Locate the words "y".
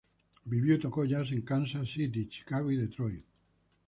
0.73-0.79, 2.71-2.75